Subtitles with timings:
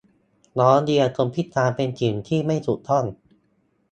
[0.59, 3.05] ล้อเลียนคนพิการ เป็นสิ่งที่ไม่ถูกต้อง